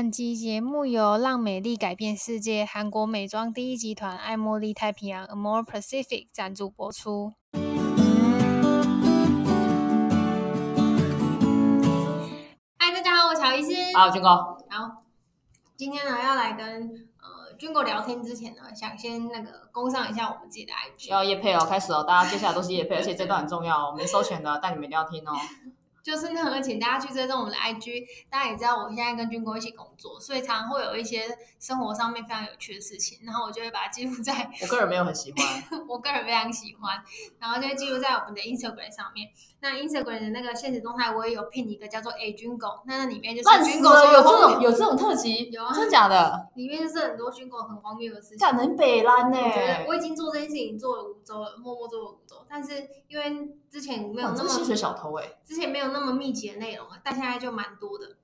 [0.00, 7.32] 本集节目由让美丽改变世界韩国美妆第一集团爱茉莉太平洋 Amore Pacific 赞助播出。
[12.78, 13.74] 嗨，大家好，我是乔医师。
[13.96, 14.28] 好，军哥。
[14.70, 15.02] 好，
[15.76, 21.10] 今天呢要来跟呃军哥聊天之前呢，想先那个工上一下我们自己的 IG。
[21.10, 25.32] 要叶配哦，开始哦，大家接下来都是叶配，而且这段很重要哦，没收钱的，但你们一定要听哦。
[26.08, 28.02] 就是呢，请大家去追踪我们的 IG。
[28.30, 34.50] 大家也知道，我现在跟军哥一起工作，所以常常会有一些生活上面非常有趣的事情，然后我就会把它记录在。
[34.62, 35.44] 我个人没有很喜欢，
[35.86, 36.96] 我个人非常喜欢，
[37.38, 39.28] 然后就会记录在我们的 Instagram 上面。
[39.60, 46.48] 那 Instagram 的那个现实动态，我也有 pin 一个叫做 A 军狗，那那里面就是军狗有这种有这种特辑，有啊，真的假的？
[46.54, 48.38] 里面就是很多军狗很荒谬的事情。
[48.38, 58.16] 讲很北烂呢，我觉得我已经做这件事情做了五周了，默默做了五周，但是因为之前没有那么薪水小偷哎，之前没有那么密集的内容啊，但现在就蛮多的，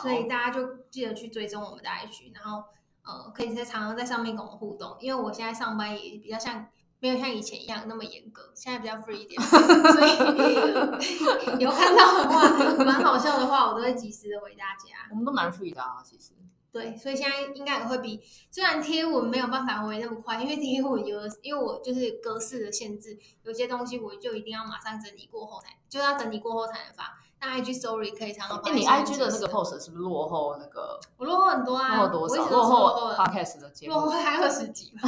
[0.00, 2.64] 所以大家就记得去追踪我们的 IG，然后
[3.02, 6.66] 呃，可以在常常在上面跟我们互动，因为我现在上班也比较像。
[6.98, 12.48] 没有像以前一样那么严格，现在比较 free 一点， 所以 有看到的话，
[12.82, 15.06] 蛮好笑的话，我都会及时的回大家。
[15.10, 16.32] 我们都蛮 free 的啊，其实。
[16.76, 27.18] 对，所以现在应该也会比，虽然贴文没有办法回那么快，因为贴文有，因为我就是格式的限制，有些东西我就一定要马上整理过后才，就要整理过后才能发。
[27.40, 28.70] 那 IG Story 可以常常发。
[28.72, 31.00] 你 IG 的那个 post 是不是落后那个？
[31.16, 32.44] 我落后很多啊，落后多少？
[32.50, 34.92] 落后 Podcast 的节目，落后还二十几。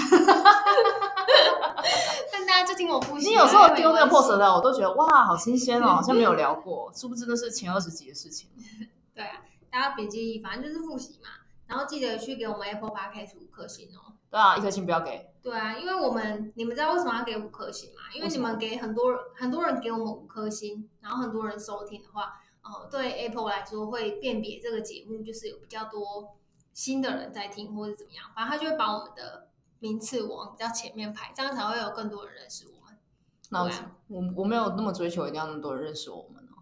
[2.32, 3.28] 但大家就听我呼吸。
[3.28, 8.48] 你有时候丢那个 post 的，我都觉得哇，好新鲜哦，好像没有聊过， 殊不知那是前二十集的事情。
[9.14, 11.28] 对啊，大家别介意，反正就是复习嘛。
[11.68, 14.14] 然后记得去给我们 Apple Podcast 五颗星哦。
[14.28, 15.30] 对啊，一颗星不要给。
[15.40, 18.00] 对啊，因为我们你们知道为什么要给五颗星吗？
[18.14, 26.36] 因为你们给很多人很多人给我们五颗星，然后很多人收听的话，呃，对 Apple 来说会辨别这个节目就是有比较多
[26.74, 29.48] 新的人在听，或者怎么样，反正他就会把我们的
[29.78, 32.98] 名次往比较前面排，这样才会有更多人认识我们。
[33.50, 33.70] 那我
[34.08, 36.60] 我我没有那么追求一定要那么多人认识我们哦，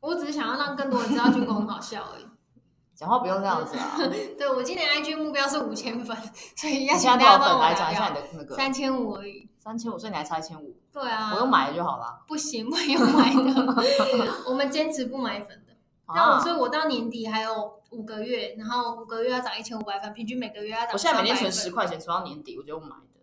[0.00, 2.26] 我只是想要让更多人知道军哥很好笑而已。
[2.96, 3.98] 讲话不用这样子啊！
[4.38, 6.16] 对，我今年 IG 目标是五千粉，
[6.56, 10.74] 所以要请大家帮我来讲一下你的那个三千五而已，三千五，所以你还差一千五。
[10.90, 12.24] 对啊，我用买的就好了。
[12.26, 15.74] 不行，不用买的， 我们坚持不买粉的。
[16.08, 20.90] 那我所以，我到年底还有五个月，然后五个月要涨一千五百粉，平均每个月要涨。
[20.92, 23.20] 我现在每天存十块钱，存到年底我就买的。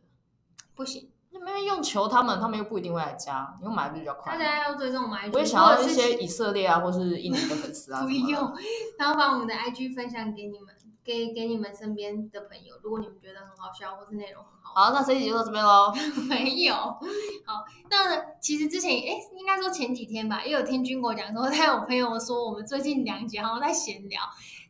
[0.75, 1.09] 不行。
[1.33, 4.37] 那没用求他们，他们又不一定会来加，你用买不比较快？
[4.37, 8.03] 大家要追踪我们 IG，我也想要一些以色列啊，或是印尼的粉丝啊。
[8.05, 8.53] 不用，
[8.99, 10.67] 然后把我们的 IG 分享给你们，
[11.03, 12.75] 给给你们身边的朋友。
[12.81, 15.93] 如果你们觉得很好笑，或是内容很好，好，那这一集就到这边喽。
[16.29, 24.21] 没有，好，那其实之前哎，应该说前几天吧，也有听军国讲说，他有朋友说我们最近两集好像在闲聊。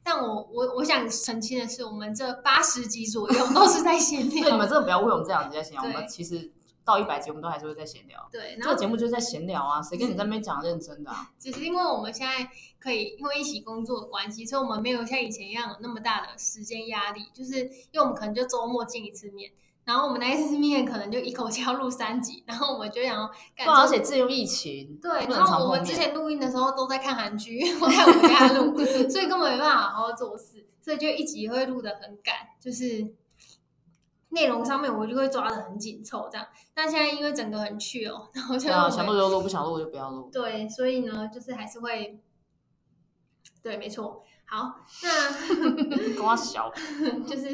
[0.06, 4.44] 但我我我想澄清的是，我们这八十集左右都是在闲聊。
[4.44, 6.52] 对，你们真的不要为我们这两集在闲聊，我们其实
[6.86, 8.28] 到一百集我们都还是会在闲聊。
[8.32, 11.32] 对，这个节目就是在闲聊啊，谁跟你在那边讲认真的啊？
[11.40, 12.50] 只是因为我们现在
[12.80, 17.60] 可以因为一起工作的关系，所以我们没有像以前一样有那么大的时间压力，就是
[17.92, 19.52] 因为我们可能就周末见一次面。
[19.86, 28.78] 然后我们那一次面可能就一口气要录三集，然后我们就想要干，而且自由疫情，对，然后我们之前录音的时候都在看韩剧， 我在我们家录，
[29.10, 33.06] 所以根本没办法好好做事，所以就一集会录得很赶，就是
[34.34, 36.46] 内容上面我就会抓的很紧凑这样。
[36.74, 40.30] 但现在因为整个很去哦，然后就想录就录，不想录就不要录。
[40.32, 42.20] 对，所以呢，就是还是会，
[43.62, 44.24] 对，没错。
[44.46, 45.74] 好，那
[46.14, 46.72] 跟我小，
[47.26, 47.50] 就是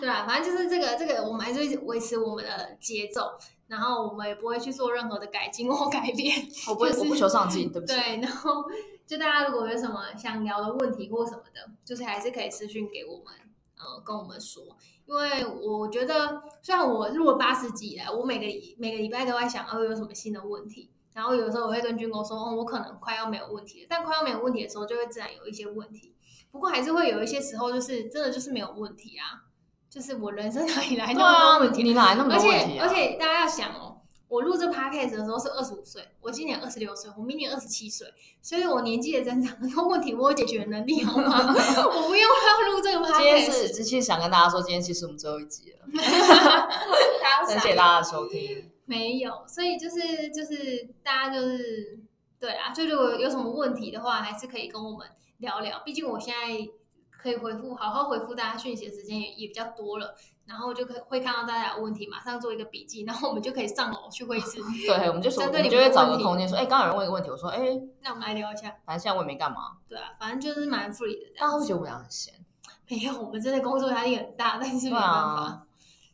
[0.00, 0.24] 对吧？
[0.26, 3.32] 反正就是这个这个，我们还是会维持我们的节奏，
[3.66, 6.34] 然后我们也不会去做任何的改进或改变。
[6.68, 7.96] 我不会，就是、我不求上进，对不对？
[7.96, 8.64] 对，然后
[9.06, 13.34] 就大家如果有什么想聊的问题或什么的，就是还是可以私讯给我们，
[13.78, 14.62] 呃，跟我们说。
[15.06, 18.46] 因为我觉得，虽然我录了八十集来，我每个
[18.76, 20.90] 每个礼拜都在想，哦，有什么新的问题。
[21.14, 23.86] 然后有时候我会跟军哥说，哦，我可能快要没有问题了。
[23.88, 26.14] 但快要没有问题的时候，就会自然有一些问题。
[26.50, 29.48] 不过还是会有一些时候，就是真的就是没有问题啊，
[29.88, 31.82] 就是我人生哪里来那么多问题？
[31.82, 32.84] 你哪来那么多问题啊？
[32.84, 33.87] 而且而且大家要想哦，
[34.28, 38.06] 我录这 podcast 的时候是二十五岁，我今年二十六岁，我明年二十七岁，
[38.42, 41.46] 所以我年纪的增长，很多问题我有解决能力好吗？
[41.48, 43.16] 我不用要录这个 podcast。
[43.16, 45.86] 今天是之前想跟大家说，今天其实我们最后一集了，
[47.48, 48.70] 谢谢大家的收听。
[48.84, 51.98] 没有，所以就是就是大家就是
[52.38, 55.06] 对啊，就如果有什么问题的话，还是可以跟我们。
[55.38, 56.68] 聊聊，毕竟我现在
[57.10, 60.16] 可以回复，好好回复大家讯息的时间也也比较多了，
[60.48, 64.58] 然后就可以会看到大家有问题，马上做一个笔记，然后我们就可以上楼去会议室。
[64.86, 68.62] 对，我们就说，我们就会找个空间说，哎，刚刚有人问一个问题，我说，哎，那我们来聊一下。
[68.86, 69.76] 反正现在我也没干嘛。
[69.86, 71.38] 对啊，反正就是蛮 free 的。
[71.38, 72.32] 大家会觉得我们俩很闲。
[72.88, 75.62] 没有，我们真的工作压力很大，但是没办法，啊、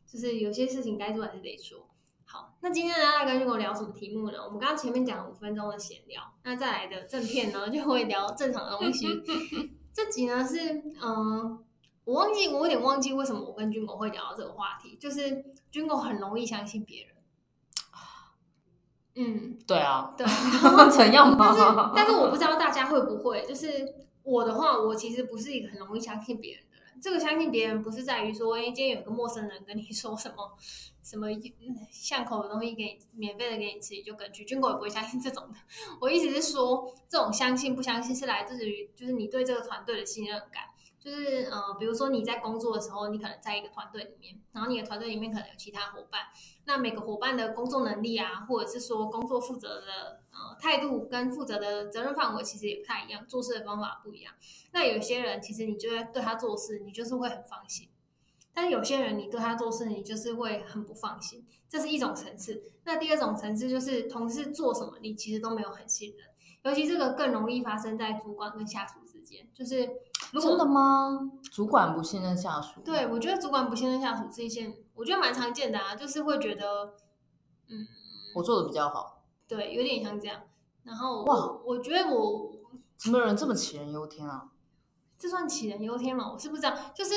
[0.04, 1.86] 就是有些事情该做还是得做。
[2.24, 4.38] 好，那今天呢，大概就跟我聊什么题目呢？
[4.44, 9.06] 我们刚刚前面讲了五分钟的闲聊，那再来的正片呢，就会聊正常的东西。
[9.94, 11.58] 这集呢是，嗯、呃，
[12.04, 17.14] 我忘记，我有点忘记为什么我跟军狗会聊到这个话题，就是军狗很容易相信别人。
[19.16, 20.26] 嗯，对啊，对，
[20.90, 21.54] 怎样吗？
[21.56, 27.00] 但是，但是我不知道大家会不会，就是我的话，我其实不是一个很容易相信别人的人。
[27.00, 30.52] 这个相信别人，不是在于说，哎，今天有一个陌生人跟你说什么
[31.00, 31.28] 什么
[31.92, 34.44] 巷口的东西给你免费的给你吃，你就跟去。
[34.44, 35.58] 军狗也不会相信这种的。
[36.00, 40.64] 我意思是说，这种相信不相信是来自于，就是你对这个团队的信任感。
[41.04, 46.22] 就是呃，比如说你在工作的时候，你可能在一个团队里面，然后你的团队里面可能有其他伙伴，
[46.64, 54.32] 那每个伙伴的工作能力啊，或者是说工作负责的呃态度跟负责的责任范围其实也不太一样，做事的方法不一样。
[54.72, 57.90] 那有些人其实你就会对他做事，你就是会很放心，
[58.54, 62.72] 但有些人你对他做事，你就是会很不放心，这是一种层次。
[62.84, 66.26] 那第二种层次就是同事做什么，你其实都没有很信任，
[66.62, 69.86] 尤其这个更容易发生在主管跟下属之间，就是。
[70.40, 71.30] 真的吗？
[71.52, 72.80] 主管不信任下属？
[72.80, 76.94] 对，我觉得主管不信任下属是一件，我觉得蛮常见的啊，就是会觉得，
[77.68, 77.86] 嗯，
[78.34, 80.40] 我做的比较好，对，有点像这样。
[80.82, 82.50] 然后哇，我，觉得我
[82.96, 84.50] 怎么有人这么杞人忧天啊？
[85.18, 86.30] 这算杞人忧天吗？
[86.32, 87.14] 我是不知道，就是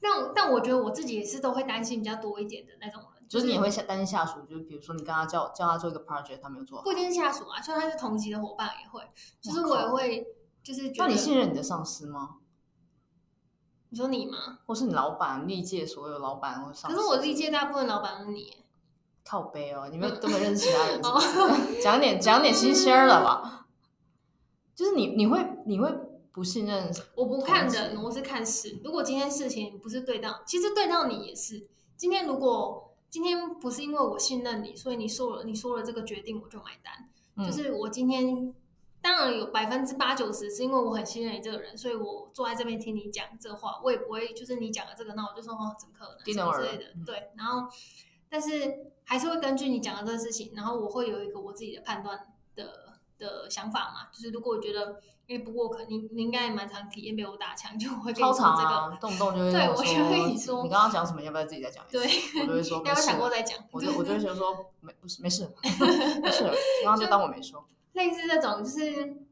[0.00, 9.00] 但但我觉得我自己也是都会担心比较多一点的那种人，就是你也会担心下属，就是比如说你跟他叫叫他做一个 project，他没有做好，不一定是下属啊，就算他是同级的伙伴也会，
[9.40, 10.26] 就是我也会，
[10.62, 12.38] 就是觉得那你信任你的上司吗？
[13.88, 14.58] 你说你吗？
[14.66, 16.90] 或是你老板历届所有老板或上？
[16.90, 18.52] 可是我历届大部分老板是你，
[19.24, 21.20] 靠背哦，你们都没认识其他人是不
[21.72, 21.80] 是？
[21.82, 23.66] 讲点讲点新鲜儿的吧。
[24.74, 25.90] 就是你你会你会
[26.32, 26.92] 不信任？
[27.14, 28.80] 我不看人，我是看事。
[28.84, 31.68] 如果今天事情不是对到，其实对到你也是。
[31.96, 37.08] 今天如果今天不是因为我信任你，所以你说了你说了这个决定，我就买单。
[37.36, 38.54] 嗯、就是我今天。
[39.06, 47.30] 当然有百分之八九十是因为我很信任你这个人，所以我坐在这边听你讲这话，我也不会就是你讲的这个，那我就说哦，怎么可能什么之类的，对。
[47.36, 47.68] 然后，
[48.28, 52.18] 但是还是会根据你讲的这个事情，然后我会有一个我自己的判断
[52.56, 54.10] 的的想法嘛。
[54.12, 61.22] 就是如果我觉得，因为不过可你你应该也蛮常体验被我打枪，就会跟你说这个，超长啊，动不动就会对我就跟你说，你刚刚讲什么？
[61.22, 61.98] 要不要自己再讲一次？
[62.02, 63.56] 对，我就会说， 要不要想过再讲？
[63.70, 66.44] 我就我就会觉得说没不是没事 没事，
[66.82, 67.64] 刚刚就当我没说。
[67.96, 69.26] 类似这种就是。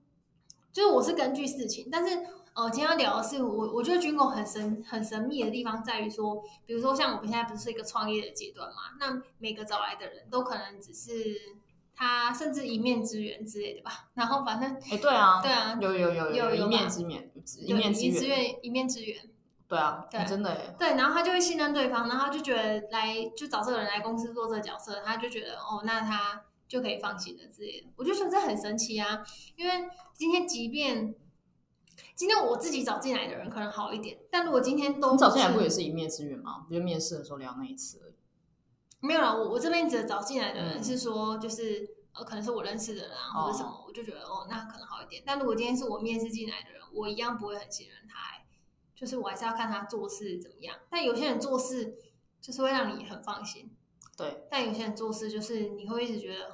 [0.75, 2.19] 就是我是根据事情，但是
[2.53, 11.13] 呃，今天要聊的是我，我觉得军狗很神很神秘的地方在于说，比如说像我们现在不是一个创业的阶段嘛，那每个找来的人都可能只是
[11.95, 14.09] 他甚至一面之缘之类的吧。
[14.15, 17.31] 然后反正哎，对啊，对啊，有有有有一面之缘，
[17.61, 19.17] 一面之缘，一面之缘。
[19.69, 20.75] 对啊，对，真的哎。
[20.77, 26.43] 对，然后他就会信任对方，然后他就觉得来就找这个人来公司做这个角色，他就觉得哦，那他。
[26.67, 29.25] 就可以放心的之类的，我就觉得这很神奇啊！
[29.57, 31.15] 因为今天即便
[32.17, 36.65] 今天我自己找进来的人可能好一点，但如果今天都你找进来不也是一面之缘吗？
[36.67, 38.15] 不就面试的时候聊那一次而已。
[39.01, 45.23] 没有啦，我我这边只找进来的人是说，就是、嗯、呃，可能是我认识的人啊，或者什么，哦、我就觉得哦，那可能好一点。
[45.27, 48.45] 但如果今天是我面试进来的人，我一样不会很信任他、欸，
[48.97, 50.77] 就是我还是要看他做事怎么样。
[50.89, 51.99] 但有些人做事
[52.41, 53.74] 就是会让你很放心。
[54.17, 56.51] 对，但有些人做事就是你会一直觉得，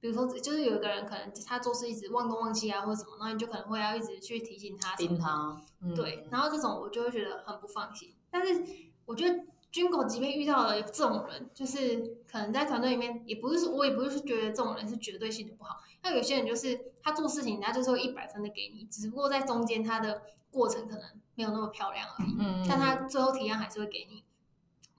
[0.00, 8.14] 比如说，就是有一个人可能他做事一直忘东忘西啊，或者什么，然后你就可能会要一直去提醒他，盯他，嗯、对，然后这种我就会觉得很不放心。
[8.30, 8.62] 但是
[9.04, 15.76] 我觉得军狗即便遇到了这种人，就是可能在团队里面，也不是说我也不是觉得这种人是绝对性的不好。
[16.02, 21.04] 那有些人就是他做事情，他就是会一百分的给你，只不过在中间他的过程可能
[21.34, 24.24] 没有那么漂亮而已，嗯，但他最后体验还是会给你。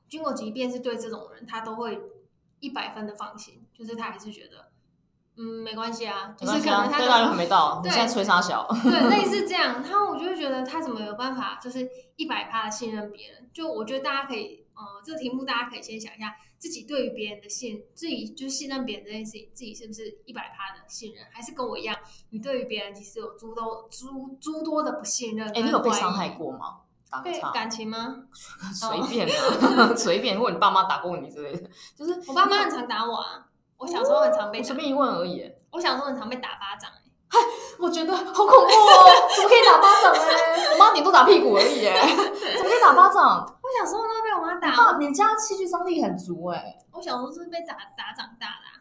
[0.10, 2.01] 军狗即便是对这种人，他都会
[2.60, 4.72] 一百分的放心，就是他还是觉得，
[5.38, 8.68] 嗯，没关系啊，就是可能他对方还没到，对你现在吹沙小？
[8.84, 11.88] 对， 类似这样，他我就会觉得他怎么有办法，就是
[12.18, 13.50] 一百趴的信任别人？
[13.54, 21.25] 就我觉得大家可以，呃，这个题目大家可以先想一下，自己对于别人的信，自己就是信任别人这件事情，自己是不是一百趴的信任？
[21.32, 21.96] 还是跟我一样，
[22.32, 25.48] 你对于别人其实有诸多诸诸多的不信任？
[25.50, 26.82] 哎，你有被伤害过吗？
[27.24, 28.16] 对感情吗？
[28.74, 29.28] 随便
[29.78, 30.36] 啊， 随便。
[30.36, 33.46] 如果你爸妈打过你之类的，就是我爸妈很常打我啊。
[33.78, 35.50] 我小时候很常被，随便一问而已。
[35.72, 36.92] 我小时候很常被打巴掌，
[37.30, 37.39] 嗨，
[37.80, 40.22] 我觉得好恐怖哦，怎么可以打巴掌呢？
[40.74, 42.06] 我妈顶多打屁股而已，哎，
[42.58, 43.46] 怎么可以打巴掌？
[43.62, 44.98] 我小时候都被我妈打。
[44.98, 46.75] 你家戏剧张力很足哎。
[46.92, 48.78] 我小时候是被打打长大的。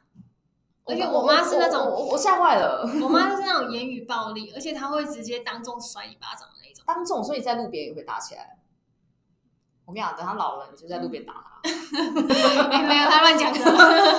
[0.88, 2.88] 而且我妈是那种，我我吓坏了。
[3.02, 6.83] 我妈是那种言语暴力，而且她会直接当众甩一巴掌的那种。
[6.87, 8.57] 当众，所以在路边也会打起来。
[9.85, 11.61] 我跟你讲，等他老了，你就在路边打他。
[11.62, 13.59] 欸、没有，他乱讲的。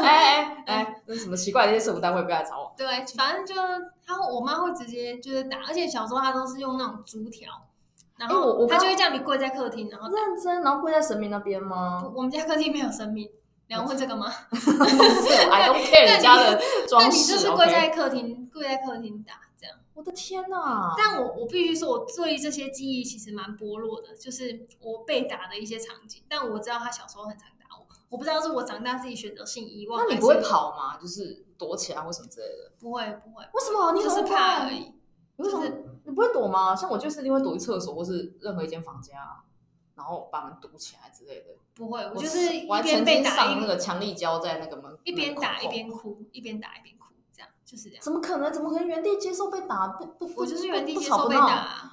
[0.02, 2.74] 哎哎 哎，那什么奇怪的一些社福单位不要来找我。
[2.76, 3.54] 对，反正就
[4.04, 7.52] 他，我妈会直接就是打，而且小时候她都是用那种竹条，
[8.18, 12.04] 然后她就会叫你跪在客厅，然后认真，然后跪在神明那边吗？
[12.16, 13.30] 我们家客厅没有神明，
[13.70, 14.26] 你要问这个吗？
[14.50, 17.08] I don't care 你家的装饰。
[17.08, 19.78] 那你就是跪在客厅，跪在客厅打这样。
[19.94, 20.96] 我的天呐！
[20.98, 26.24] 但我我必须说，我对这些记忆其实蛮薄弱的，就是我被打的一些场景。
[26.28, 30.04] 但我知道他小时候很常打我，我不知道是我长大自己选择性遗忘。
[30.04, 30.98] 那你不会跑吗？
[31.00, 32.72] 就是躲起来或什么之类的？
[32.80, 33.44] 不会不会。
[33.54, 33.92] 为什么？
[33.94, 34.92] 你只是怕而已。
[35.36, 35.64] 为什么？
[36.06, 36.76] 你不会躲吗？
[36.76, 39.44] 像我就是一定会躲去厕所或是任何一间房间啊，
[39.96, 41.50] 然后把门堵起来之类的。
[41.80, 47.06] 不会，我就是一边被打，那个强力胶在那个门，一边打一边哭，一边打一边哭。
[47.34, 48.52] 这样就是这样，怎么可能？
[48.52, 49.88] 怎么可能原地接受被打？
[49.88, 51.92] 不不，我就是原地接受被打，啊，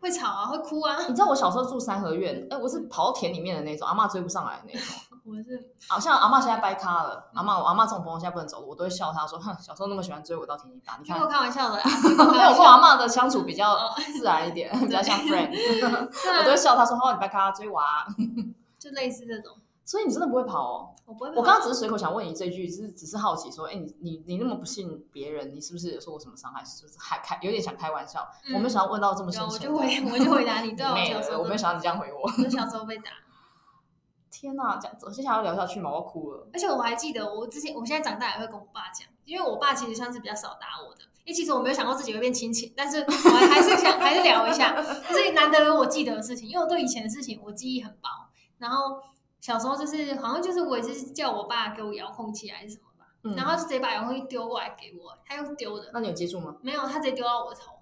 [0.00, 0.96] 会吵啊，会哭啊。
[1.06, 4.82] 你知道我小时候住三合院，哎，我是跑到田里面的那种，阿嬷追不上来的那种。
[5.28, 11.18] 我是，好像阿嬷现在掰咖了，阿嬷我阿嬷中风，现在不能走路，我都会笑她说，哼，小时候那么喜欢追我到田里打，你看。
[11.20, 11.84] 跟我开玩笑的啦，
[12.32, 13.76] 没有跟阿嬷的相处比较
[14.16, 15.50] 自然一点，比较像 friend。
[16.38, 18.06] 我都会笑她说，哦，你掰咖追我啊，
[18.88, 19.56] 就类似这种。
[19.84, 20.94] 所以你真的不会跑哦？
[21.06, 21.36] 我不会跑。
[21.36, 26.62] 我刚刚只是随口想问你这句，只是只是好奇说，哎，你你你那么不信别人，你是不是有受过什么伤害？
[26.64, 28.26] 是不是还开有点想开玩笑？
[28.46, 29.50] 嗯、我没有想要问到这么深沉。
[29.50, 32.22] 我就回 我就回答你，对，我小时候我没有想到你这样回我。
[32.22, 33.10] 我小时候被打。
[34.30, 36.46] 天哪，这样子，我接下来要聊下去嘛，我要哭了。
[36.52, 41.00] 而且我还记得，我之前我现在长大也会跟我爸讲，因为我爸其实算是比较少打我的。
[41.24, 44.76] 因为其实我没有想过自己会变亲情，但是我还还是想还是聊一下，
[45.08, 48.08] 就是难得我记得的事情，因为我对以前的事情我记忆很薄，
[48.58, 49.00] 然后。
[49.40, 55.90] 小时候就是好像就是我也是叫我爸给我遥控器还是什么吧，嗯、然后就直接把遥控器丢过来给我，他又丢的。
[55.94, 56.56] 那你有接住吗？
[56.60, 57.78] 没有，他直接丢到我头，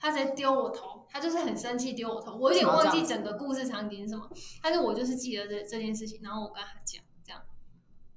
[0.00, 2.34] 他直接丢我头，他就是很生气丢我头。
[2.34, 4.28] 我有点忘记整个故事场景是什么，
[4.60, 7.40] 但是我就是记得这这件事情，然后我跟他讲这样。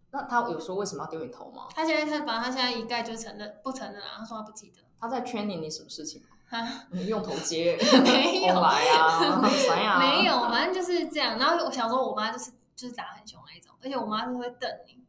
[0.09, 1.67] 那他有说为什么要丢你头吗？
[1.75, 4.81] 他现在他反正他现在一概就承认不承认啊，他说他不记得。
[4.99, 6.29] 他在 training 你什么事情吗？
[6.91, 7.77] 你用头接？
[8.03, 9.41] 没有来啊，
[10.00, 11.38] 没有，反正就是这样。
[11.38, 12.51] 然后我小时候我妈就是。
[12.79, 15.03] 就是打很凶那一种，而且我妈是会瞪你，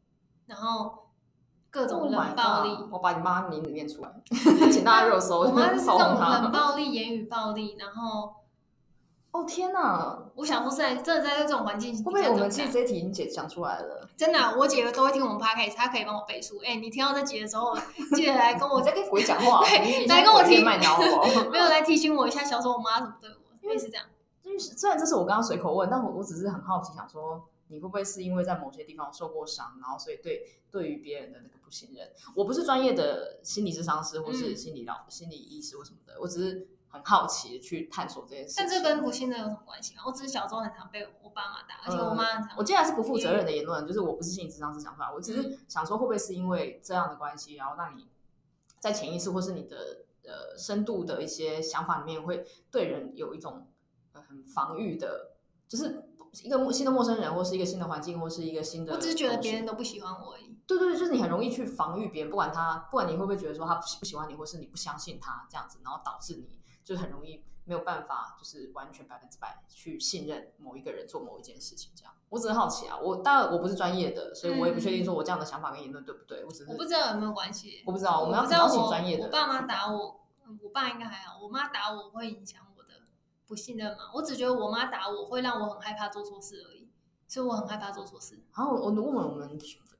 [0.46, 1.06] 然后
[1.70, 2.76] 各种冷暴力。
[2.90, 4.10] 我把你妈名字念出来，
[4.72, 5.42] 请大家热搜。
[5.42, 8.34] 我妈是这种冷暴力、言语暴力，然后，
[9.32, 10.18] 哦天哪！
[10.34, 14.08] 我想说，在真的在这种环境，会不会我们其实这一题已经解讲出来了？
[14.16, 16.58] 真的，我姐都会听我们 podcast，她可以帮我背书。
[16.64, 17.76] 哎，你听到这集的时候，
[18.14, 19.62] 记得来跟我 在跟鬼讲话，
[20.08, 20.62] 来跟我提，
[21.50, 24.04] 没有来提醒我一下，小时候我妈怎么对我，因为是这样。
[24.42, 27.46] 就是虽然这是我刚刚随口问，但我我只是很好奇，想说。
[27.72, 32.10] 你会不会是因为在某些地方受过伤，然后所以对对于别人的那个不信任？
[32.34, 38.54] 我不是专业的心理咨商师或是心理老、嗯、心理医师或什么的，我只是很好奇去探索这件事。
[38.58, 40.02] 但这跟不信任有什么关系啊？
[40.04, 42.56] 我只是小时候很常被我爸妈打，而且我妈很常、嗯。
[42.58, 48.08] 我既然是不负责任的言论，就是我不是心理智商师讲出来，我只是想说会不会是因为这样的关系，然后让你
[48.78, 53.68] 在潜意识或是你的呃深度的一些想法里面，会对人有一种
[54.12, 55.32] 呃很防御的，
[55.68, 56.06] 就是。
[56.44, 58.94] 一个新的陌生人，或是一个新的环境，或是一个新的……
[58.94, 60.56] 我只是觉得别人都不喜欢我而已。
[60.64, 71.92] 对对对，就是你很容易去防御别人，不管他，不管你会不会觉得说他不喜欢你，或是你不相信他这样子，然后导致你就很容易没有办法，就是完全百分之百去信任某一个人做某一件事情。
[71.94, 76.44] 这样，我只是好奇啊，我当然我不是专业的，所以我也不确定说我这样的想法跟言论对不对。
[76.44, 79.26] 我只是我不知道有没有关系，我不知道我们要邀请专业的。
[79.26, 80.20] 我爸妈打我，
[80.62, 82.88] 我爸应该还好，我妈打我会影响我的
[83.46, 84.10] 不信任吗？
[84.14, 86.88] 我只觉得我妈打我会让我很害怕做错事而已。
[87.28, 88.34] 所以我很害怕做错事。
[88.56, 89.56] 然后我问问我们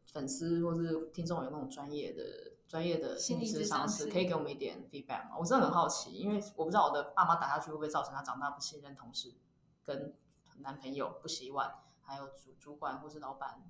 [0.07, 2.25] 粉丝或是听众有那种专业的、
[2.71, 5.37] 专业的心理咨商师，可以给我们一点 feedback 吗？
[5.37, 9.35] 我真的很好奇，因为我不知道我的爸妈打下去会不会造成他长大不信任同事、
[9.83, 10.15] 跟
[10.59, 13.69] 男朋友不洗碗，还有主主管或是老板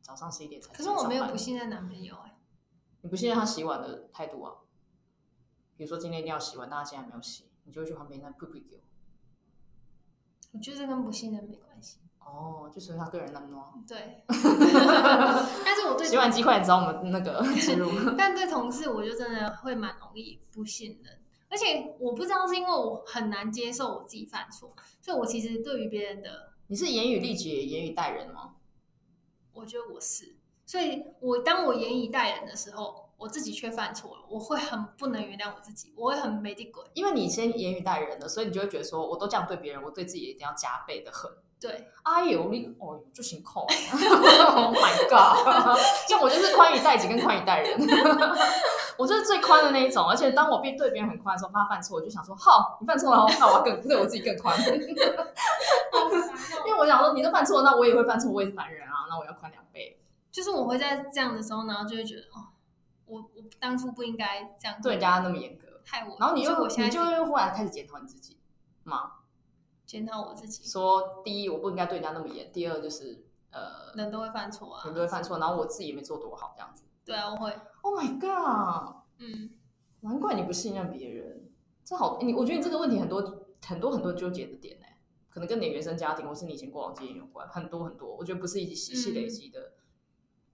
[0.00, 0.74] 早上十一点才。
[0.74, 2.36] 可是我没有不信任男朋友哎、欸。
[3.02, 4.56] 你不信任他洗碗的态度啊？
[5.76, 8.82] 比如说今天一定要洗碗，但他现在还没有洗，你就会去旁边那呸呸给我。
[10.50, 12.00] 我觉得这跟不信任没关系。
[12.26, 13.72] 哦，就是他个人那么多。
[13.86, 17.88] 对， 但是我对洗碗机快点找我们那个 记录。
[18.18, 21.18] 但对同事，我就真的会蛮容易不信任，
[21.48, 28.56] 而且我不知道是因为我很难接受我自己犯错，所以我其实对于别人的，你是严以律己，言语待人吗？
[29.54, 33.06] 我觉得我是，所以我当我言语待人的时候。
[33.18, 36.86] 我自己却犯错了，我会很不能原谅我自己，我会很没地滚。
[36.92, 41.30] 因为你先言语待人的，所以你就会觉得说，我都这样对别人，我对自己也一定要加倍的狠。
[41.58, 45.78] 对，哎呦你哦就辛苦， Oh my god！
[46.06, 47.80] 像我就是宽以待己跟宽以待人，
[48.98, 50.06] 我就是最宽的那一种。
[50.06, 54.54] 而且当我变对别人很宽的时候，怕他犯错，我就想说，好，你犯错了，那我要更对我自己更宽。
[56.66, 59.98] 因为我想说，你都犯错，那我也会犯错，我也是凡人啊，那我要宽两倍。
[60.30, 62.52] 就是我会在这样的时候，然后就会觉得，哦，
[63.06, 66.16] 我我当初不应该这样对人家那么严格，害我。
[66.20, 68.36] 然后你又你就会忽然开始检讨你自己
[68.84, 69.12] 吗？
[69.86, 76.82] 检讨我自己，说第一，我不应该对人家那么严；第二，就是呃，人都会犯错啊，人都会犯错，然后我自己也没做多好，这样子。
[77.04, 77.56] 对啊，我会。
[77.82, 78.96] Oh my god！
[79.18, 79.50] 嗯，
[80.00, 81.48] 难怪你不信任别人，
[81.84, 84.86] 这好，你我觉得你这个问题很多很多很多纠结的点呢，
[85.30, 89.72] 可能跟你原生家庭或是你以前过往经验有关，很多很多，我觉得不是一起细细累积的。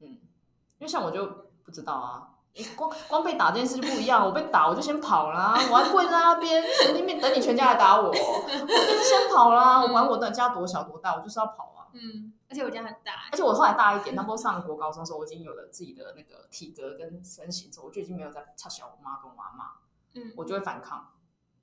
[0.00, 1.26] 嗯，嗯，因为像我就
[1.64, 2.31] 不知道啊。
[2.54, 11.88] 你光光被打这件事就不一样，我被打我就先跑啦， 我还跪在那边神经病等你全家来打我，我就是先跑啦，我管我的家多小多大，我就是要跑啊。
[11.94, 19.72] 嗯，而且我家很大，而且我后来大一点，差不多上国高中的时候，我已经有了自己的那个体格跟身形之后，我就已经没有在插小我妈跟我妈妈，
[20.14, 21.10] 嗯，我就会反抗，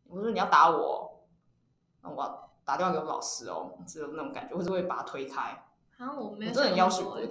[0.07, 1.23] 我说你要打我，
[2.01, 5.65] 那我要打电话给我老师哦，只有那种感觉，或者会把他推开。
[5.97, 7.27] 啊，我没有，我真的很要求的，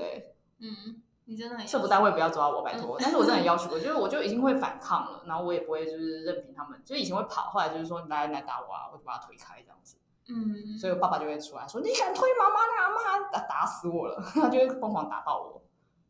[0.61, 1.03] 嗯。
[1.29, 2.97] 你真的很社福单位不要抓我，拜托！
[2.99, 9.99] 但是我真的很要求， 我觉得我就已经会反抗了，然后我也不会就是任凭他们，就以前会跑，后来就是说你来来打我啊，我就把他推开这样子。
[10.31, 15.63] 嗯，所以我爸爸就会出来说：“你敢推妈妈，那妈打打死我了！” 他就会疯狂打爆我。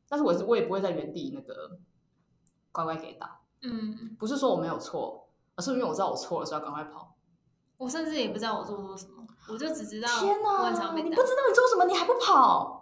[0.08, 1.78] 但是我是我也不会在原地那个
[2.70, 3.40] 乖乖给打。
[3.62, 7.16] 嗯，不是说我没有错，而是因为我知道我错了，所以要赶快跑。
[7.76, 12.77] 我甚至也不知道我做错什么，我就只知道天哪，你不知道你做什么，你还不跑？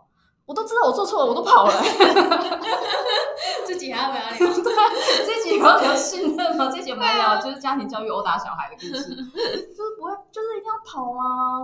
[0.47, 1.73] 我都知道我做错了，我都跑了。
[3.67, 4.55] 这集还要不要聊？
[4.63, 4.73] 对，
[5.27, 6.71] 这集要聊信任吗？
[6.73, 9.03] 这集我们来聊就是家庭教育殴打小孩的故事。
[9.75, 11.61] 就是不会，就是一定要跑啊？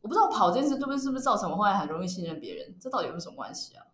[0.00, 2.74] 我不知道跑这件事对不对，是不是造成我后来很容易信任别人？
[2.80, 3.84] 这到底有没有什么关系啊？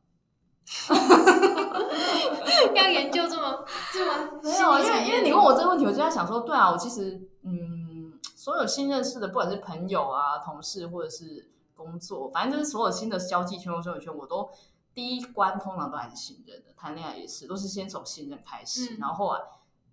[2.75, 11.51] 要研究这么这么没有，因为因为你问我这个问题，我就在想说，对啊，我其实嗯，所有新认识的，不管是朋友啊、同事或者是。
[11.75, 14.49] 工作，反正就是所有新的交际圈或生活圈，我都
[14.95, 16.73] 第一关通常都还是信任的。
[16.77, 19.41] 谈恋爱也是，都是先从信任开始，嗯、然后后来，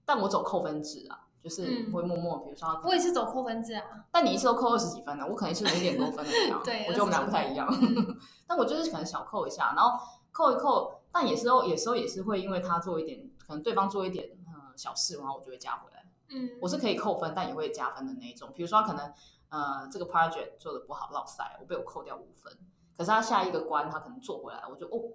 [0.06, 3.84] 但我走扣分制啊，就是会默默，比如说，我也是走扣分制啊。
[4.12, 6.62] 但你一次都扣二十几分呢，我可能是零点多分的这样。
[6.64, 7.68] 对，我觉得我们俩不太一样。
[7.82, 8.18] 嗯、
[8.48, 10.00] 但我就是可能小扣一下，然后
[10.32, 16.06] 扣一扣，但有时候有时候也是会因为他做一点，可能对方做一点呃小事，然后我就会加回来。
[16.30, 18.52] 嗯，我是可以扣分，但也会加分的那一种。
[18.54, 19.12] 比如说他可能。
[19.52, 22.52] 呃，这个 project 做的不好，落赛，我被我扣掉五分。
[22.98, 25.12] 可是他下一个关，他可能做回来，我就哦，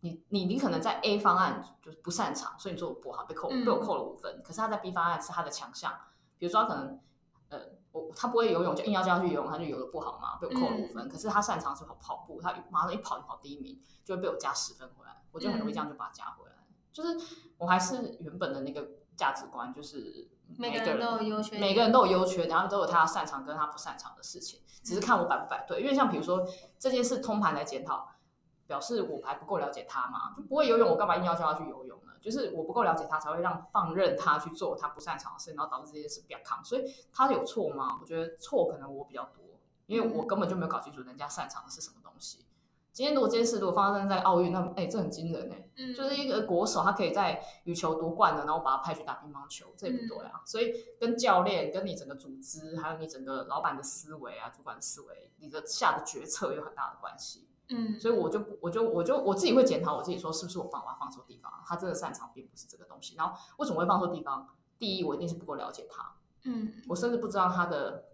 [0.00, 4.42] 你你你可能在 A 方案就是不擅长，所以你做的不好，被扣、嗯、被我扣了五分。
[4.44, 5.92] 可是他在 B 方案是他的强项，
[6.36, 7.00] 比如说他可能
[7.48, 7.60] 呃，
[7.92, 11.06] 我他不会游泳，就硬要叫他去游泳，他就游的不好嘛，被我扣了五分。
[11.06, 16.56] 嗯、可是他擅长是跑跑步，他马上一跑就跑第一名，就会被我加十分回来，我就很容易这样就把他加回来。
[16.58, 17.16] 嗯、就是
[17.58, 20.28] 我还是原本的那个价值观，就是。
[20.56, 25.80] 每个人都有优缺，每个人都有优缺，然后都有他擅长跟他不擅长的事情，只是看我摆不摆对。
[25.80, 26.46] 因为像比如说
[26.78, 28.08] 这件事通盘来检讨，
[28.64, 32.12] 表示我还不够了解他嘛，就不会游泳，我干嘛硬要叫他去游泳呢？
[32.20, 36.64] 就是我不够了解他，才会让放任他去做他不擅长的事，然后导致这件事比较扛。
[36.64, 37.98] 所以他有错吗？
[38.00, 39.42] 我觉得错可能我比较多，
[39.86, 42.46] 因为我根本就没有搞清楚人家擅长的是什么东西。
[42.96, 50.32] 今天如果这件事如果发生在奥运，那哎、欸，这很惊人哎、欸，嗯、就是一个国手，他可以在羽球夺冠了，然后把他派去打乒乓球，这也不对啊。
[50.36, 57.46] 嗯、所以跟教练、跟你整个组织，还有你整个老板的思维啊、主管思维，你的下的决策有很大的关系。
[57.68, 63.14] 嗯，所以我就我就我就我自己会检讨我自己，说是不是我放我放错地方，他真的擅长并不是这个东西。
[63.14, 64.48] 然后为什么会放错地方？
[64.78, 68.04] 第一，我一定是不够了解他，嗯，我甚至不知道他的。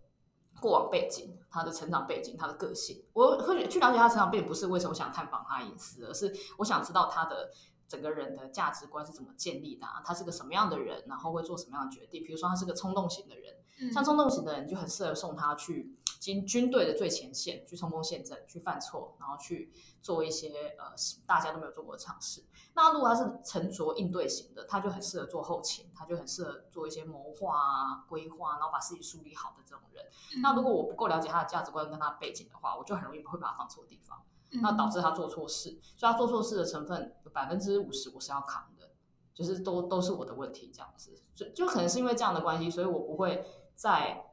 [0.63, 7.51] 过往背景，他的成长背景，他的个性，我会去了解他成长背景，不是为什么想探访他隐私，而是我想知道他的
[7.89, 12.23] 整个人的价值观是怎么建立的，他是个什么样的人，然后会做什么样的决定。
[12.23, 20.93] 比如说，他是个冲动型的人，嗯、像冲动型的人就很适合送他去军军队的最前线，去冲锋陷阵，去犯错，然后去做一些呃
[21.27, 22.45] 大家都没有做过的尝试。
[22.75, 30.05] 那如果他是沉着应对型的，他就很适合做后勤，他就很适合做一些谋划啊、规划，然后把自己梳理好的这种人。
[30.37, 35.79] 嗯、那如果我不够了解他的价值观跟他的背景的话，我就很容易会把他放错地方，嗯、那导致他做错事。
[35.97, 38.91] 所以他做错事的成分有百分之五十我是要扛的，
[39.35, 41.21] 就是都都是我的问题这样子。
[41.35, 44.27] 就就可能是因为这样的关系，所以我不会在。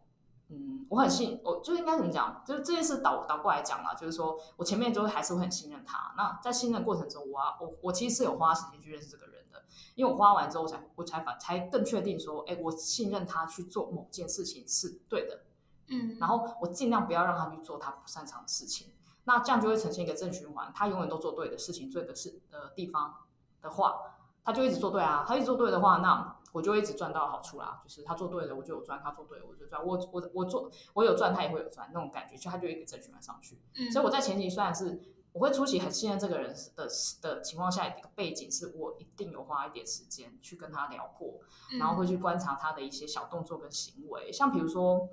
[0.51, 2.43] 嗯，我很信，我就应该怎么讲？
[2.43, 6.11] 就是这件事倒倒过来讲啦，就是说我前面就会还是会很信任他。
[6.17, 15.43] 那在信任过程中，我啊我我其实是有花时间去认识这个人的，因为我花完之后才我才反才更确定说，哎，我信任他去做某件事情是对的，
[15.89, 18.87] 嗯，然后我尽量不要让他去做他不擅长的事情，
[19.25, 23.17] 那这样就会呈现一个正循环，他永远都做对的事情，对的事呃地方
[23.61, 24.01] 的话，
[24.49, 34.99] 他就一直做对啊，他一直做对的话，那我就一直赚到好处啦，就是他做对了我就有赚，他做对了我就赚，我我我做我有赚他也会有赚那种感觉，就他就一个正循环上去，嗯，所以我在前期虽然是。
[35.31, 36.87] 我会初期很信任这个人的
[37.21, 41.35] 的情况下，一个背景是我一定有花一点时间去跟他聊过，
[41.77, 45.07] 然后会去观察他的一些小动作跟行为，像比如说，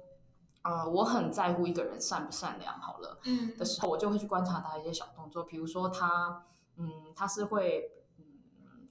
[0.62, 6.46] 呃，我很在乎一个人善不善良，好了，嗯，的时候，我就会去观察他一些小动作，比如说他，
[6.76, 8.05] 嗯，他是会，嗯，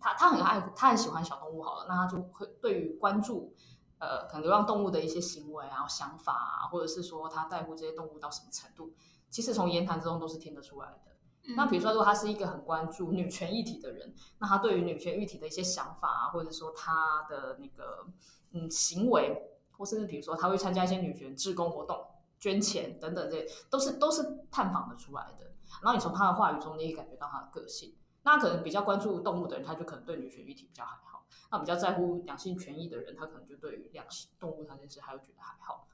[0.05, 3.55] 他他很爱，他很喜欢小动物，好了，那他就会对于关注，
[3.97, 8.93] 呃，可能流浪动物的一些行为啊、想法啊，或者是说他在乎这些动物到什么程度，
[9.31, 11.53] 其实从言谈之中都是听得出来的。
[11.55, 18.05] 那比如说，如果他是一个很关注女权议题的人，那他对于女权议题的一些想法啊，或者说他的那个
[18.51, 19.41] 嗯行为，
[19.71, 22.05] 或甚至比如说他会参加一些女权志工活动、
[22.39, 25.45] 捐钱等等，这些都是都是探访的出来的。
[25.81, 27.95] 然后你从他的话语中，你也感觉到他的个性。
[28.25, 35.87] 那可能比较关注动物的人，他就可能对女权议题比较还好；那比较在乎两性权益的人，他可能就对于两性动物这件事，他会觉得还好。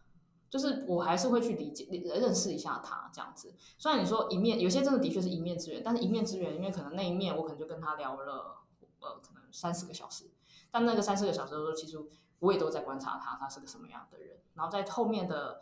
[0.50, 3.54] 就是我还是会去理解、认识一下他这样子。
[3.78, 8.58] 虽然你说一面，有些真的的确是一面之缘，但是一面之缘，因为可能那一面我可能就跟他聊了
[9.00, 10.30] 呃，可能三四个小时。
[10.70, 11.98] 但那个三四个小时的时候，其实
[12.40, 14.40] 我也都在观察他，他是个什么样的人。
[14.54, 15.62] 然后在后面的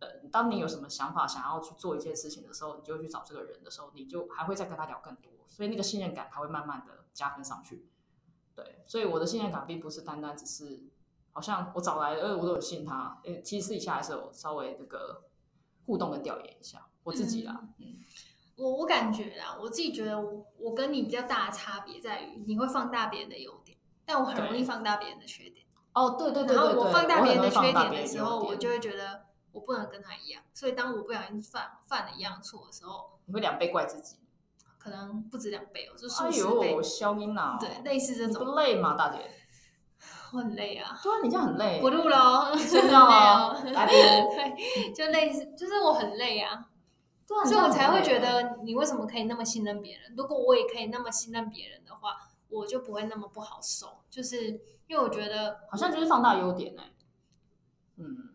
[0.00, 7.88] 呃，当你有什么想法想要去做一件事情的时候，你就去找这个人的时候，你就还会再跟他聊更多，所以那个信任感他会慢慢的加分上去。
[8.54, 10.90] 对，所以我的信任感并不是单单只是。
[11.30, 13.20] 好像我找来，呃，我都有信他。
[13.22, 15.22] 诶，其实私底下还是有稍微那个
[15.86, 17.60] 互动跟调研一下我自己啦。
[17.78, 18.04] 嗯，嗯
[18.56, 25.64] 我我感觉啊，我自己觉得我我跟你比较大的差别在于，你会放大别人的优点，但我很容易放大别人的缺点。
[25.94, 29.26] 哦，对对对，对，然后我放大别人的缺点的时候，我就会觉得
[29.58, 30.42] 我不能跟他一样。
[30.54, 34.16] 所以当我不小心犯犯了一样错的时候，你会两倍怪自己，
[34.78, 36.68] 可能不止两倍哦，是数十倍。
[36.68, 38.44] 哎呦，消音呐，对，类似这种。
[38.44, 39.30] 不累吗，大姐？
[40.32, 40.96] 我很累啊！
[41.02, 41.80] 对啊，你这样很累。
[41.80, 43.62] 不录了， 睡觉了。
[43.72, 43.96] 来宾，
[44.36, 46.68] 对，就类似，就是我很累啊。
[47.26, 50.14] 对啊，所以我才会觉得你为什么可以那么信任别人？
[50.16, 52.16] 如果我也可以那么信任别人的话，
[52.48, 54.00] 我就不会那么不好受。
[54.08, 54.46] 就是
[54.86, 56.92] 因为我觉得好像就是放大优点呢、欸。
[57.96, 58.27] 嗯，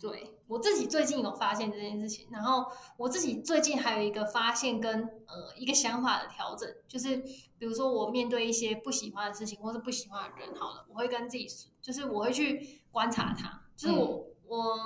[0.00, 0.34] 对。
[0.46, 2.64] 我自己最近有发现这件事情，然后
[2.96, 7.18] 我自己最近还有一个发现跟呃一个想法的调整，就是
[7.58, 14.76] 比如说我面对一些不喜欢的事情或是不喜欢的人，好了，我会跟自己说，就是我会去观察他，就是我、嗯、我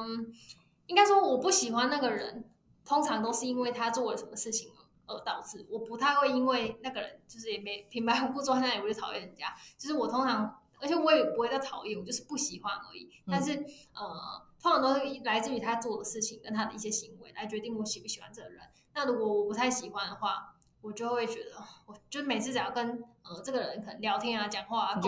[0.87, 2.51] 应该说我不喜欢那个人，
[2.85, 4.73] 通常都是因为他做了什么事情
[5.07, 13.63] 而导致，我不太会因为那个人就是也没平白无故坐在那里我就讨厌人家，就是我通常而且我也不会再讨厌，我就是不喜欢而已，但是、嗯、
[13.95, 14.52] 呃。
[14.63, 18.63] 通常都是来自于他做的事情跟他的一些行为来决定我喜不喜欢这个人。
[18.95, 21.51] 那如果我不太喜欢的话，我就会觉得，
[21.87, 25.01] 我就每次只要跟呃这个人可能聊天啊、讲话啊，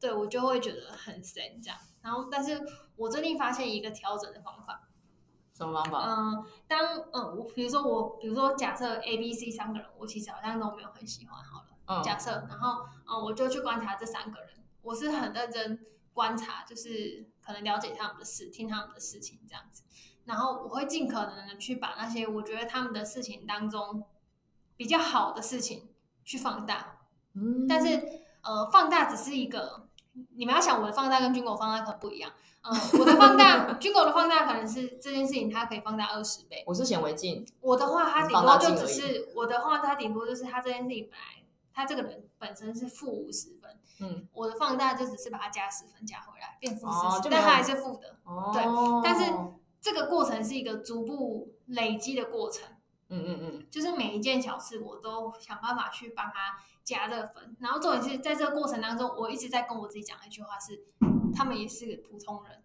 [0.00, 1.78] 对我就会觉得很神这样。
[2.02, 2.60] 然后，但是
[2.96, 4.88] 我最近发现一个调整的方法。
[5.56, 6.06] 什么方法？
[6.08, 11.40] 嗯，当嗯我比如说我比如说假设 A、B、C 三个人，我其实好像都没有很喜欢。
[11.44, 17.32] 好了，嗯，假设，然后嗯我就去观察这三个人，我是很认真观察，就是。
[17.44, 19.82] 可能了解他们的事，听他们的事情这样子，
[20.24, 24.04] 然后我会尽可能的去把那些我觉得他们的事情当中
[24.76, 25.88] 比较好的事情
[26.24, 27.00] 去放大。
[27.34, 28.00] 嗯，但是
[28.42, 29.88] 呃，放大只是一个，
[30.36, 32.32] 你们要想我的放大跟军狗放大可能不一样。
[32.62, 36.64] 嗯，我的放大， 军狗的放大可能是这件事情它可以放大二十倍。
[36.66, 37.46] 我是显微镜。
[37.60, 43.78] 我的话，它顶多就只是我的话，它顶多就是它这件事情本来它这个人本身是负五十分。
[44.00, 46.33] 嗯，我的放大就只是把它加十分加回来，
[46.64, 48.16] 变负四十，但它还是负的。
[48.24, 48.62] 哦，对，
[49.04, 49.30] 但是
[49.80, 52.66] 这个过程是一个逐步累积的过程。
[53.10, 60.84] 嗯嗯嗯，就是每一件小事我都想办法去帮他加这个分，然后重点是在这个过程当中，我一直在跟我自己讲一句话是：
[61.34, 62.62] 他们也是普通人。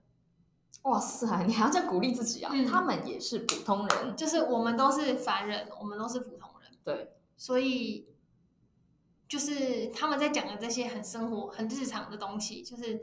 [0.84, 2.52] 哇塞，你还要这样鼓励自己啊？
[2.54, 6.72] 嗯，他们也是普通人，就是我们都是凡人，我们都是普通人。
[6.86, 8.08] 对，所以。
[9.28, 13.00] 就是他们在讲的这些很生活、很日常的东西，就是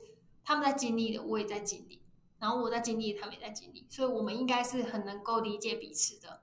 [0.46, 2.00] 他们在经历的，我也在经历，
[2.38, 6.42] 然后我在经历，他们也在经历，所以我们应该是很能够理解彼此的。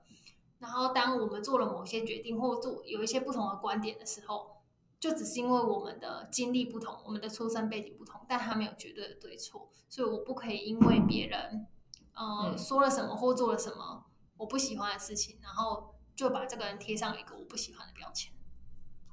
[0.58, 4.58] 然后，当我们做了某些决定，或做有一些不同的观点的时候，
[5.00, 11.66] 就只是因为我们的经历不同，我们的出生背景不同，但他没有绝对的对错，所以我不可以因为别人
[12.12, 14.04] 呃、嗯、说了什么或做了什么
[14.36, 18.32] 我不喜欢的事情，然后就把这个人贴上一个我不喜欢的标签。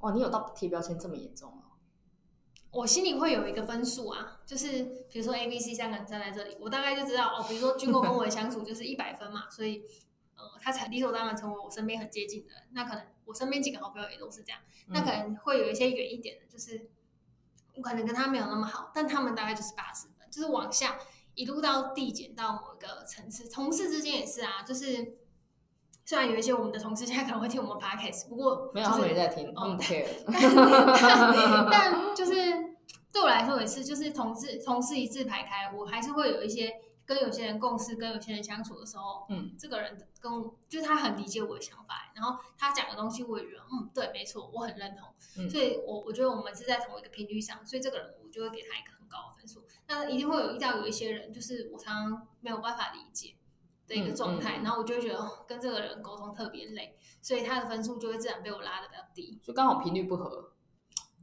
[0.02, 1.71] 哇，你有到贴标签这么严重哦？
[2.72, 9.84] 我心里会有一个分数啊，就是比如说 A、B、C 三个人站在这里，我大概就知道哦，比如说军哥跟我的相处就是一百分嘛，所以
[10.36, 12.64] 呃，他才理所当然成为我身边很接近的人。
[12.72, 16.90] 那可能我身边几个好朋友也都是这样，那可能会有一些远一点的，就是
[17.76, 20.98] 我可能跟他没有那么好，但他们大概就是八十分，就是往下
[21.36, 23.50] 一路到递减到某一个层次。
[23.50, 25.18] 同事之间也是啊，就是。
[26.06, 30.08] 虽然有一些我们的同事现在可能会听我们 podcast，不过、就是、没有他们也在听，哦、care
[31.70, 32.34] 但， 但就是
[33.12, 36.74] 对我来说也是，就是同事同事一字排开，我还是会有一些
[37.06, 49.64] 跟有些人共事、跟有些人相处的时候，嗯，这个人跟我就是他很理解我的想法，然后他讲的东西我也觉得，嗯，对，没错，我很认同，嗯、所以我我觉得我们是在同一个频率上，所以这个人我就会给他一个很高的分数。
[49.88, 53.36] 那一定会有遇到有一些人，就是我常常没有办法理解。
[53.88, 60.52] 的一个状态，嗯嗯、然后我就会觉得跟这个人沟通特别累，所以他的分数就会自然被我拉的比较低，就刚好频率不合。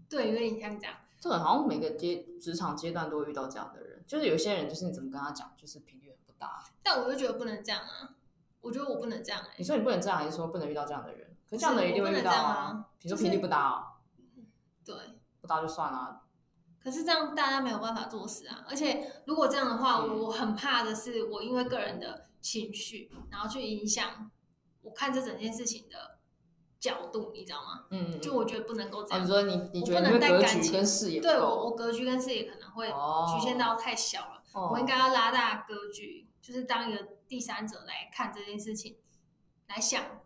[0.08, 0.96] 对，有点像这样。
[1.20, 6.64] 这个好像每个阶职场阶段都会遇到这样的人，就是有些人就是你怎么跟他讲，就是频率很不搭。
[6.82, 8.14] 但我就觉得不能这样啊，
[8.60, 9.54] 我觉得我不能这样哎、欸。
[9.58, 11.36] 你说你不能这样，还是说不能遇到这样的人？
[11.50, 12.86] 可是这样的人一定会遇到啊。
[12.98, 13.84] 比如说频率不搭啊，
[14.84, 14.94] 对，
[15.40, 16.22] 不搭就算了。
[16.80, 22.27] 可是这样大家没有办法做事啊，而且如果这样的话，我很怕的是我因为个人的。
[22.40, 24.31] 情绪，然后去影响
[24.83, 26.18] 我看这整件事情的
[26.81, 27.87] 角度，你知道吗？
[27.90, 29.22] 嗯，就我觉得不能够这样。
[29.22, 34.42] 你说你，你觉得你格局跟视野，对我，我格局跟视野可能会局限到太小了。
[34.53, 38.96] 哦、我应该要拉大格局，就是当一个第三者来看这件事情，
[39.66, 40.22] 来想，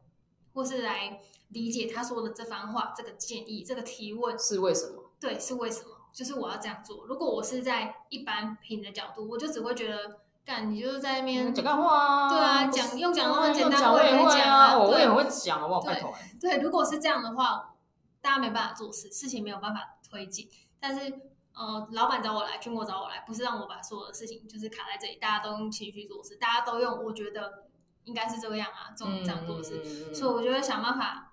[0.55, 5.11] 或是来理解他说的这番话、这个建议、这个提问是为什么？
[5.19, 5.89] 对，是为什么？
[6.13, 7.07] 就是我要这样做。
[7.07, 10.21] 如果我是在一般品的角度，我就只会觉得。
[10.45, 12.29] 干，你就是在那边讲干话啊！
[12.29, 15.81] 对啊，讲用讲的话简单，我也会讲啊，我也很会讲，好不好？
[15.83, 16.13] 拜托。
[16.41, 17.75] 对，如果是这样的话，
[18.21, 20.49] 大家没办法做事，事情没有办法推进。
[20.81, 21.13] 但是，
[21.55, 27.63] 呃，老板找我来，军国找我来，不是让我把所有的事情就是卡在这里，大家都用情绪做事，大家都用我觉得
[28.03, 30.13] 应该是这个样啊，这种这样做事。
[30.13, 31.33] 所以，我就会想办法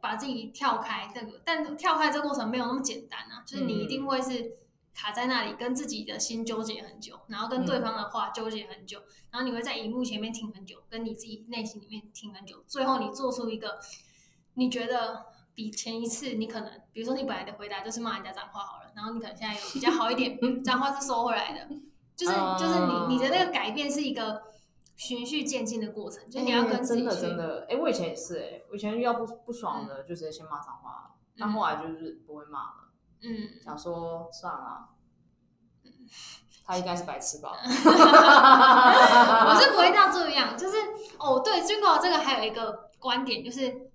[0.00, 4.56] 把自己跳开这个，但跳开这个过程没有那么简单啊，就是你一定会是。
[5.00, 13.78] 卡在那里，跟自己的心纠结很久，然后跟对方的话纠结很久，嗯、然后你会在荧幕前面听很久，跟你自己内心里面听很久，最后你做出一个
[14.54, 21.68] 你觉得比前一次你可能，比如说你本来的回答就是骂人家脏话好了，然后你可能现在有比较好一点， 脏话是收回来的，
[22.16, 24.42] 就是就是你你的那个改变是一个
[24.96, 32.87] 循序渐进的过程，就你要跟自己、欸、真的真的，哎、欸，我以前也是哎、欸，我以前遇到不不爽的，就直接先骂脏话，嗯、但后来就是不会骂了。
[33.22, 34.88] 嗯，想说算了，
[36.64, 37.56] 他应该是白痴吧？
[37.64, 40.76] 我是不会到这样，就是
[41.18, 43.90] 哦，对，军哥这个还有一个观点，就是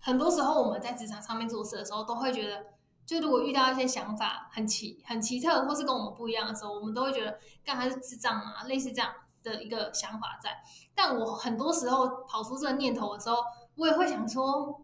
[0.00, 2.64] 很多时候我们在职场上面做事的时候，都会觉得，
[3.04, 10.62] 就如果遇到一些想法很奇、很奇特，或是跟我们不一样的时候，我们都会觉得，干还是智障啊，类似这样的一个想法在。
[10.94, 14.80] 但我很多时候跑出这个念头的时候，我也会想说。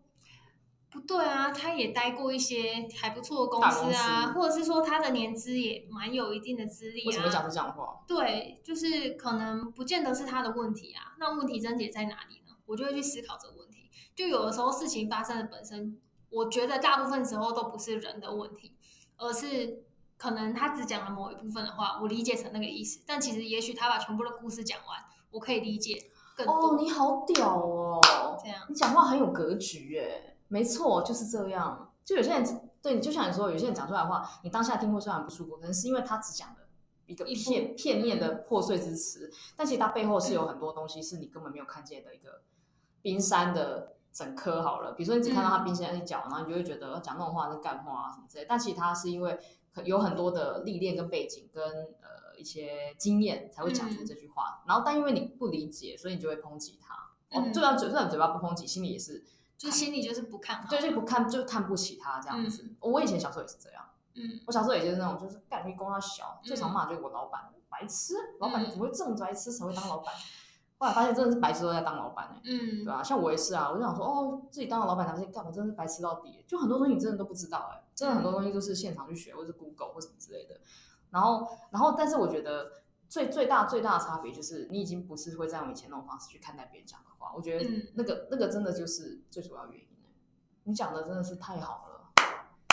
[0.91, 7.07] 不对啊，他也待过一些还不错的公司啊，司或者是说他的年资也蛮有一定的资历啊。
[7.07, 8.03] 为什么讲这样的话？
[8.09, 11.15] 对，就是可能不见得是他的问题啊。
[11.19, 12.57] 那问题症结在哪里呢？
[12.67, 13.89] 我就会去思考这个问题。
[14.17, 15.97] 就有的时候事情发生的本身，
[16.29, 18.75] 我觉得大部分时候都不是人的问题，
[19.17, 19.85] 而是
[20.17, 23.01] 可能他只讲了某一部分的话，我理解成那个意思。
[23.07, 24.99] 但其实也许他把全部的故事讲完，
[25.31, 25.97] 我可以理解
[26.37, 26.73] 更多。
[26.73, 28.01] 哦，你好屌哦！
[28.43, 30.37] 这样，你讲话很有格局耶。
[30.51, 31.93] 没错，就是这样。
[32.05, 32.45] 就有些人
[32.83, 36.57] 对你，就像你说，有些人讲出来的话，你当下听会虽然不舒服，可能是因为他只讲了
[37.07, 42.43] 一个片部片面的破碎之词，嗯、但其实他背后是有很多东西是你根本没有看见的一个
[43.01, 44.61] 冰山的整颗。
[44.61, 48.45] 好了，比如说你只看到他冰山一角，嗯、然后你就会觉得讲那种话是干话啊什么之类。
[48.49, 49.39] 但其实他是因为
[49.85, 54.63] 有很多的历练跟背景跟呃一些经验才会讲出这句话。
[54.65, 57.39] 嗯、然后但因为你不理解，所以你就会抨击他。
[57.39, 59.25] 哦，就算嘴虽然嘴巴不抨击，心里也是。
[59.61, 62.63] 就心里就是不看好，对，就不看，就看不起他这样子。
[62.63, 70.15] 嗯、我以前小时候也是这样，嗯，我小时候也就是那种，就是干你公他小，最常骂就是我老板，白痴，老板你怎么会这么白痴才会当老板？
[70.15, 70.25] 嗯、
[70.79, 73.03] 后来发现真的是白痴都在当老板哎，嗯，对吧、啊？
[73.03, 80.59] 像我也是啊，我就想说，哦，自己当了老板，发现干我真的是白痴到底，就很多东西你真的都不知道哎，真的很多东西都是现场去学，或者 Google 或什么之类的。
[81.11, 82.71] 然后，然后，但是我觉得
[83.11, 87.33] 最最大最大的差别就是，你已经不是会再用以前那种方式去看待别人讲的话。
[87.37, 89.87] 我觉得那个、嗯、那个真的就是最主要原因。
[90.63, 92.13] 你讲的真的是太好了，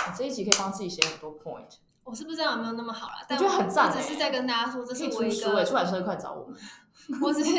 [0.08, 1.78] 你这一集可以帮自己写很多 point。
[2.04, 3.98] 我是不知道有没有那么好啦，但我觉得很赞、欸。
[3.98, 5.36] 我只是在跟大家说，这是我一个。
[5.36, 6.58] 出书出来车快找我们。
[7.22, 7.52] 我只是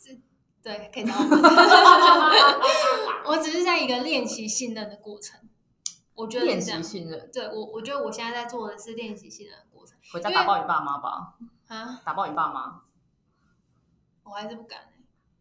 [0.00, 0.18] 只
[0.62, 1.38] 对，可以找我们。
[3.28, 5.38] 我只是在一个练习信任的过程。
[6.14, 7.30] 我觉得练习信任。
[7.30, 9.98] 对我，我觉得我现在在做的是练习信任的过程。
[10.12, 11.34] 回家打爆你爸妈吧！
[11.68, 12.82] 啊，打爆你爸妈！
[14.24, 14.92] 我还是不敢、欸。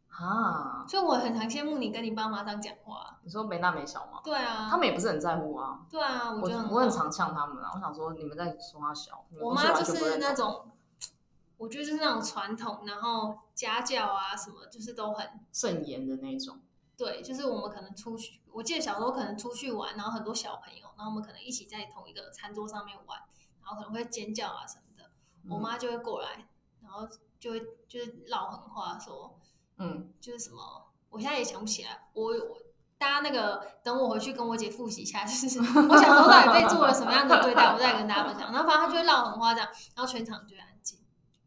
[0.10, 3.20] 啊，所以我很常羡慕你跟你爸妈这样讲话。
[3.24, 4.22] 你说没大没小吗？
[4.24, 5.86] 对啊，他们也不是很在乎啊。
[5.90, 7.72] 对啊，我觉得我，我很常呛他们啊。
[7.76, 10.72] 我想说你们在说他小，我妈就是那种，
[11.58, 16.60] 我觉得就是那种传统，然后家教啊什么，就是都很慎严的那种。
[16.98, 23.20] 对，就是我们可能出去，我记得小时候可能出去玩，然后很多小朋友，然后我们可能一起在同一个餐桌上面玩，
[23.62, 24.84] 然后可能会尖叫啊什么
[25.50, 26.48] 我妈就会过来，
[26.82, 27.08] 然后
[27.40, 29.40] 就会就是唠狠话说。
[29.78, 32.08] 嗯，就是什么，我现在也想不起来。
[32.14, 32.58] 我我
[32.98, 38.54] 大家那个等我回去跟我姐复习一下，就是 我小时候到底被做了什么样的对待，我再跟大家分享。
[38.54, 40.98] 然后反正他就会唠狠话这样，然后全场就会安静。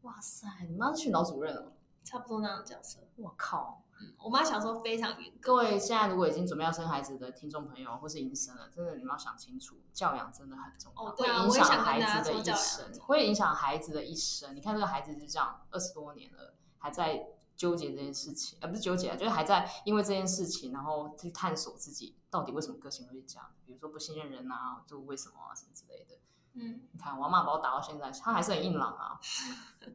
[0.02, 1.72] 哇塞，你妈是训导主任哦？
[2.08, 3.00] 差不多那样的角色。
[3.16, 5.38] 我靠，嗯，我妈小时候非常严格。
[5.40, 14.56] 各位现在如果已经准备要生孩子的听众朋友，或是已经生了，真的你们要想清楚，教养真的很重要，哦对啊，会影响孩子的一生，会影响孩子的一生。
[14.56, 17.34] 你看这个孩子就这样二十多年了，还在。
[17.58, 26.14] 纠结这件事情，而、呃、不是纠结啊，就是还在因为这件事情，然后去探索自己到底为什么个性会这样，比如说不信任人啊，就为什么啊什么之类的。
[26.54, 29.18] 嗯，你看我阿嬷把我打到现在，她还是很硬朗啊。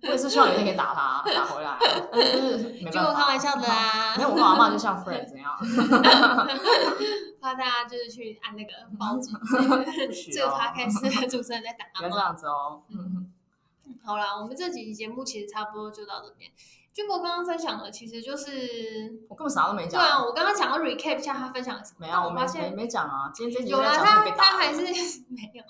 [0.01, 1.77] 我也是希望有一天可以打她，打回来，
[2.11, 3.01] 但是没办法。
[3.01, 5.55] 就我开玩笑的啊，没有我跟我阿嬷就像 friend 怎样？
[7.41, 9.37] 怕大家就是去按那个报警。
[10.33, 11.85] 这个 podcast 的主持人在打。
[11.95, 12.81] 不要这样子哦。
[12.89, 13.31] 嗯，
[14.05, 16.49] 好啦，我们这几集节目其实差不多就到这边。
[16.93, 19.99] 军国刚刚分享的其实就是我根本啥都没讲。
[19.99, 22.05] 对啊，我刚刚想要 recap 一下他分享的什么。
[22.05, 23.31] 没有，我发现没讲啊。
[23.33, 24.81] 今天这集有啊，他他还是
[25.27, 25.63] 没有，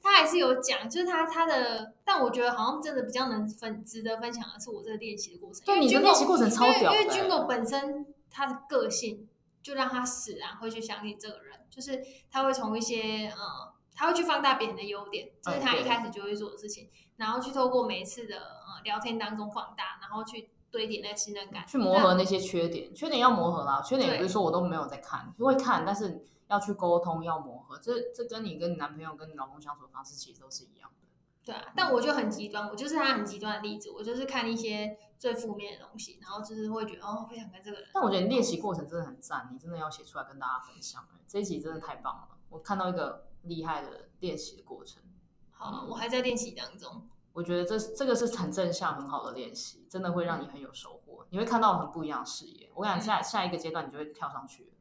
[0.00, 5.64] 他还是有讲，就是他他的，但我觉得好像真的比较能分值得分享的是我这个练习的过程。
[5.66, 6.92] 对，你的练习过程超屌。
[6.94, 9.28] 因为军国本身他的个性
[9.60, 20.50] 就让他使然会去相信这个人，就是他会从一些呃，他会去放大别人的优点，这是他一开始就会做的事情，然后去透过每一次的呃聊天当中放大，然后去。
[20.78, 23.82] 堆点那信任感，去磨合那些缺点，缺点要磨合啦。
[23.82, 27.76] 缺点也不是说我都没有在看，就会看，但是要去沟通，要磨合。
[27.78, 31.08] 这这跟你跟你男朋友跟你老公相处的方式其实都是一样的。
[31.44, 37.88] 对啊，但我就很极端，我就是他很极端的例子，我就是看一些最负面的东西，然后就是会觉得哦，不想跟这个人。
[37.92, 41.04] 但我觉得练习过程真的很赞，你真的要写出来跟大家分享。
[41.26, 45.02] 这一集真的太棒了，我看到一个厉害的练习的过程。
[45.50, 47.08] 好，我还在练习当中。
[47.38, 51.24] 我觉得这这个是很正向、很好的练习，真的会让你很有收获。
[51.30, 52.68] 你会看到很不一样的视野。
[52.74, 54.72] 我感觉，下下一个阶段你就会跳上去。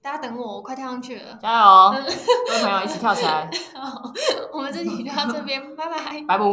[0.00, 1.92] 大家等我，我快跳上去了，加油！
[2.48, 3.50] 各位朋友一起跳起来。
[3.74, 4.10] 好，
[4.54, 6.44] 我们这集就到这边，拜拜，拜拜。